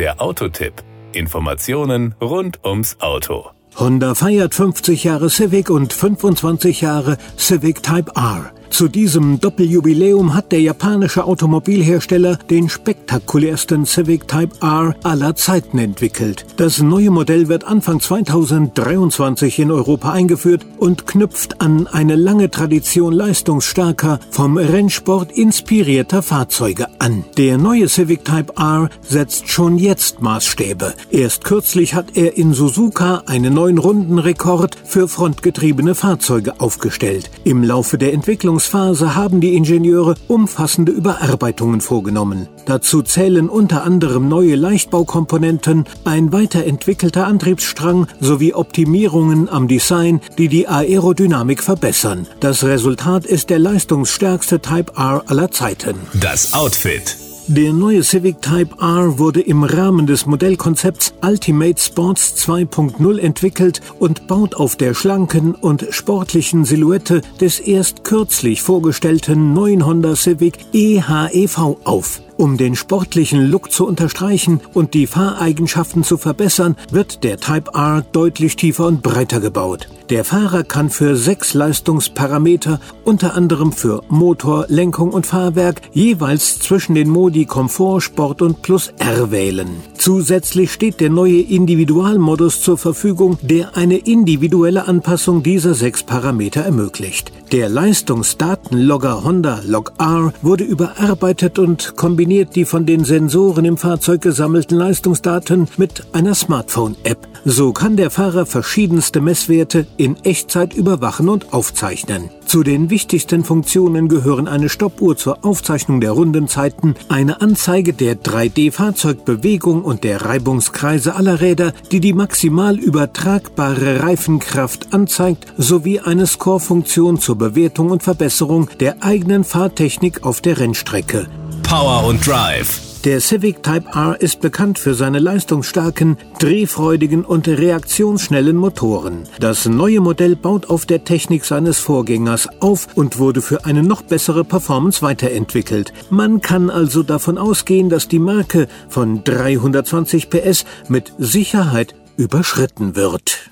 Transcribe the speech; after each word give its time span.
Der 0.00 0.18
Autotipp. 0.18 0.72
Informationen 1.12 2.14
rund 2.22 2.64
ums 2.64 2.96
Auto. 3.00 3.50
Honda 3.76 4.14
feiert 4.14 4.54
50 4.54 5.04
Jahre 5.04 5.28
Civic 5.28 5.68
und 5.68 5.92
25 5.92 6.80
Jahre 6.80 7.18
Civic 7.36 7.82
Type 7.82 8.10
R. 8.16 8.50
Zu 8.70 8.88
diesem 8.88 9.40
Doppeljubiläum 9.40 10.32
hat 10.32 10.52
der 10.52 10.60
japanische 10.60 11.24
Automobilhersteller 11.24 12.38
den 12.48 12.68
spektakulärsten 12.68 13.84
Civic 13.84 14.26
Type 14.28 14.56
R 14.62 14.94
aller 15.02 15.34
Zeiten 15.34 15.78
entwickelt. 15.78 16.46
Das 16.56 16.80
neue 16.80 17.10
Modell 17.10 17.48
wird 17.48 17.64
Anfang 17.64 18.00
2023 18.00 19.58
in 19.58 19.70
Europa 19.72 20.12
eingeführt 20.12 20.64
und 20.78 21.06
knüpft 21.06 21.60
an 21.60 21.88
eine 21.88 22.14
lange 22.14 22.50
Tradition 22.50 23.12
leistungsstarker, 23.12 24.20
vom 24.30 24.56
Rennsport 24.56 25.32
inspirierter 25.32 26.22
Fahrzeuge 26.22 26.86
an. 27.00 27.24
Der 27.36 27.58
neue 27.58 27.88
Civic 27.88 28.24
Type 28.24 28.54
R 28.56 28.88
setzt 29.02 29.48
schon 29.48 29.78
jetzt 29.78 30.22
Maßstäbe. 30.22 30.94
Erst 31.10 31.44
kürzlich 31.44 31.94
hat 31.94 32.16
er 32.16 32.38
in 32.38 32.54
Suzuka 32.54 33.24
einen 33.26 33.52
neuen 33.52 33.78
Rundenrekord 33.78 34.76
für 34.84 35.08
frontgetriebene 35.08 35.94
Fahrzeuge 35.94 36.60
aufgestellt. 36.60 37.30
Im 37.44 37.64
Laufe 37.64 37.98
der 37.98 38.12
Entwicklung 38.12 38.59
Entwicklungsphase 38.60 39.14
haben 39.16 39.40
die 39.40 39.54
Ingenieure 39.56 40.16
umfassende 40.28 40.92
Überarbeitungen 40.92 41.80
vorgenommen. 41.80 42.46
Dazu 42.66 43.00
zählen 43.00 43.48
unter 43.48 43.84
anderem 43.84 44.28
neue 44.28 44.54
Leichtbaukomponenten, 44.54 45.86
ein 46.04 46.30
weiterentwickelter 46.30 47.26
Antriebsstrang 47.26 48.06
sowie 48.20 48.52
Optimierungen 48.52 49.48
am 49.48 49.66
Design, 49.66 50.20
die 50.36 50.48
die 50.48 50.68
Aerodynamik 50.68 51.62
verbessern. 51.62 52.26
Das 52.40 52.62
Resultat 52.62 53.24
ist 53.24 53.48
der 53.48 53.60
leistungsstärkste 53.60 54.60
Type 54.60 54.92
R 54.94 55.22
aller 55.26 55.50
Zeiten. 55.50 55.96
Das 56.12 56.52
Outfit. 56.52 57.29
Der 57.52 57.72
neue 57.72 58.04
Civic 58.04 58.40
Type 58.40 58.76
R 58.80 59.18
wurde 59.18 59.40
im 59.40 59.64
Rahmen 59.64 60.06
des 60.06 60.24
Modellkonzepts 60.24 61.14
Ultimate 61.20 61.82
Sports 61.82 62.46
2.0 62.46 63.18
entwickelt 63.18 63.80
und 63.98 64.28
baut 64.28 64.54
auf 64.54 64.76
der 64.76 64.94
schlanken 64.94 65.56
und 65.56 65.84
sportlichen 65.90 66.64
Silhouette 66.64 67.22
des 67.40 67.58
erst 67.58 68.04
kürzlich 68.04 68.62
vorgestellten 68.62 69.52
neuen 69.52 69.84
Honda 69.84 70.14
Civic 70.14 70.58
eHEV 70.72 71.58
auf. 71.82 72.22
Um 72.36 72.56
den 72.56 72.76
sportlichen 72.76 73.50
Look 73.50 73.72
zu 73.72 73.84
unterstreichen 73.84 74.60
und 74.72 74.94
die 74.94 75.08
Fahreigenschaften 75.08 76.04
zu 76.04 76.18
verbessern, 76.18 76.76
wird 76.92 77.24
der 77.24 77.40
Type 77.40 77.72
R 77.74 78.04
deutlich 78.12 78.54
tiefer 78.54 78.86
und 78.86 79.02
breiter 79.02 79.40
gebaut. 79.40 79.88
Der 80.10 80.24
Fahrer 80.24 80.64
kann 80.64 80.90
für 80.90 81.14
sechs 81.14 81.54
Leistungsparameter, 81.54 82.80
unter 83.04 83.36
anderem 83.36 83.70
für 83.70 84.02
Motor, 84.08 84.64
Lenkung 84.66 85.12
und 85.12 85.24
Fahrwerk, 85.24 85.82
jeweils 85.92 86.58
zwischen 86.58 86.96
den 86.96 87.08
Modi 87.08 87.44
Komfort, 87.44 88.00
Sport 88.00 88.42
und 88.42 88.60
Plus 88.60 88.92
R 88.98 89.30
wählen. 89.30 89.68
Zusätzlich 90.00 90.72
steht 90.72 90.98
der 91.00 91.10
neue 91.10 91.42
Individualmodus 91.42 92.62
zur 92.62 92.78
Verfügung, 92.78 93.36
der 93.42 93.76
eine 93.76 93.98
individuelle 93.98 94.88
Anpassung 94.88 95.42
dieser 95.42 95.74
sechs 95.74 96.02
Parameter 96.02 96.62
ermöglicht. 96.62 97.30
Der 97.52 97.68
Leistungsdatenlogger 97.68 99.22
Honda 99.24 99.60
Log 99.66 99.92
R 99.98 100.32
wurde 100.40 100.64
überarbeitet 100.64 101.58
und 101.58 101.96
kombiniert 101.96 102.56
die 102.56 102.64
von 102.64 102.86
den 102.86 103.04
Sensoren 103.04 103.66
im 103.66 103.76
Fahrzeug 103.76 104.22
gesammelten 104.22 104.78
Leistungsdaten 104.78 105.68
mit 105.76 106.06
einer 106.14 106.34
Smartphone-App. 106.34 107.28
So 107.44 107.74
kann 107.74 107.98
der 107.98 108.08
Fahrer 108.08 108.46
verschiedenste 108.46 109.20
Messwerte 109.20 109.86
in 109.98 110.16
Echtzeit 110.24 110.72
überwachen 110.72 111.28
und 111.28 111.52
aufzeichnen. 111.52 112.30
Zu 112.50 112.64
den 112.64 112.90
wichtigsten 112.90 113.44
Funktionen 113.44 114.08
gehören 114.08 114.48
eine 114.48 114.68
Stoppuhr 114.68 115.16
zur 115.16 115.44
Aufzeichnung 115.44 116.00
der 116.00 116.10
Rundenzeiten, 116.10 116.96
eine 117.08 117.40
Anzeige 117.40 117.92
der 117.92 118.16
3D-Fahrzeugbewegung 118.16 119.84
und 119.84 120.02
der 120.02 120.24
Reibungskreise 120.24 121.14
aller 121.14 121.40
Räder, 121.40 121.72
die 121.92 122.00
die 122.00 122.12
maximal 122.12 122.76
übertragbare 122.76 124.02
Reifenkraft 124.02 124.92
anzeigt, 124.92 125.46
sowie 125.58 126.00
eine 126.00 126.26
Score-Funktion 126.26 127.20
zur 127.20 127.38
Bewertung 127.38 127.92
und 127.92 128.02
Verbesserung 128.02 128.68
der 128.80 129.04
eigenen 129.04 129.44
Fahrtechnik 129.44 130.24
auf 130.24 130.40
der 130.40 130.58
Rennstrecke. 130.58 131.28
Power 131.62 132.04
und 132.04 132.26
Drive. 132.26 132.89
Der 133.04 133.18
Civic 133.22 133.62
Type 133.62 133.88
R 133.94 134.20
ist 134.20 134.42
bekannt 134.42 134.78
für 134.78 134.92
seine 134.92 135.20
leistungsstarken, 135.20 136.18
drehfreudigen 136.38 137.24
und 137.24 137.48
reaktionsschnellen 137.48 138.56
Motoren. 138.56 139.26
Das 139.38 139.64
neue 139.64 140.00
Modell 140.00 140.36
baut 140.36 140.68
auf 140.68 140.84
der 140.84 141.04
Technik 141.04 141.46
seines 141.46 141.78
Vorgängers 141.78 142.46
auf 142.60 142.88
und 142.96 143.18
wurde 143.18 143.40
für 143.40 143.64
eine 143.64 143.82
noch 143.82 144.02
bessere 144.02 144.44
Performance 144.44 145.00
weiterentwickelt. 145.00 145.94
Man 146.10 146.42
kann 146.42 146.68
also 146.68 147.02
davon 147.02 147.38
ausgehen, 147.38 147.88
dass 147.88 148.06
die 148.06 148.18
Marke 148.18 148.68
von 148.90 149.24
320 149.24 150.28
PS 150.28 150.66
mit 150.88 151.14
Sicherheit 151.16 151.94
überschritten 152.18 152.96
wird. 152.96 153.50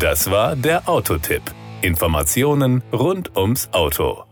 Das 0.00 0.30
war 0.30 0.56
der 0.56 0.88
Autotipp. 0.88 1.42
Informationen 1.82 2.82
rund 2.92 3.36
ums 3.36 3.68
Auto. 3.72 4.27